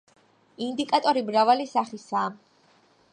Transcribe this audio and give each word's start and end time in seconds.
ინდიკატორი 0.67 1.23
მრავალი 1.29 1.69
სახისაა. 1.75 2.35